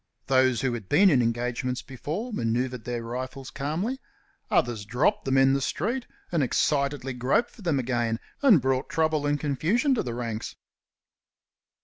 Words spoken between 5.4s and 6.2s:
the street